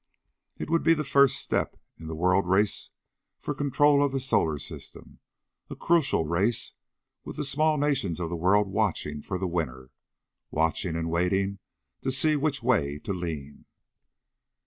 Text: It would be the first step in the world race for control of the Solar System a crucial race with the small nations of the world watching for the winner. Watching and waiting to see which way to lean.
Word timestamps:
It 0.57 0.67
would 0.71 0.81
be 0.81 0.95
the 0.95 1.03
first 1.03 1.35
step 1.35 1.77
in 1.99 2.07
the 2.07 2.15
world 2.15 2.47
race 2.47 2.89
for 3.39 3.53
control 3.53 4.03
of 4.03 4.11
the 4.11 4.19
Solar 4.19 4.57
System 4.57 5.19
a 5.69 5.75
crucial 5.75 6.25
race 6.25 6.73
with 7.23 7.35
the 7.35 7.45
small 7.45 7.77
nations 7.77 8.19
of 8.19 8.31
the 8.31 8.35
world 8.35 8.67
watching 8.67 9.21
for 9.21 9.37
the 9.37 9.45
winner. 9.47 9.91
Watching 10.49 10.95
and 10.95 11.11
waiting 11.11 11.59
to 12.01 12.11
see 12.11 12.35
which 12.35 12.63
way 12.63 12.97
to 12.97 13.13
lean. 13.13 13.65